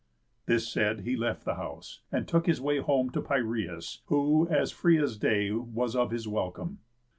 [0.47, 4.71] This said, he left the house, and took his way Home to Piræus; who, as
[4.71, 6.79] free as day, Was of his welcome.